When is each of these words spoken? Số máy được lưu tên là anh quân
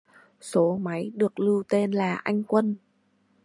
Số 0.41 0.77
máy 0.81 1.11
được 1.15 1.39
lưu 1.39 1.63
tên 1.69 1.91
là 1.91 2.15
anh 2.15 2.43
quân 2.43 2.75